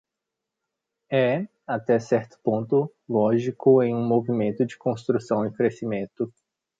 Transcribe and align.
É, 1.13 1.47
até 1.67 1.99
certo 1.99 2.39
ponto, 2.43 2.91
lógico 3.07 3.83
em 3.83 3.93
um 3.93 4.03
movimento 4.03 4.65
de 4.65 4.75
construção 4.75 5.45
e 5.45 5.53
crescimento. 5.53 6.33